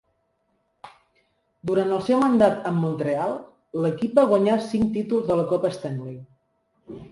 Durant 1.71 1.93
el 1.97 2.01
seu 2.07 2.21
mandat 2.23 2.65
amb 2.71 2.81
Montreal, 2.87 3.37
l'equip 3.85 4.19
va 4.23 4.25
guanyar 4.33 4.59
cinc 4.73 4.93
títols 4.99 5.31
de 5.31 5.41
la 5.43 5.47
Copa 5.55 5.75
Stanley. 5.79 6.21